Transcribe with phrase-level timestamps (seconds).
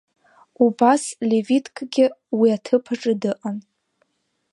[0.65, 2.05] Убас Левиткгьы
[2.37, 3.57] уи аҭыԥ аҿы дыҟан…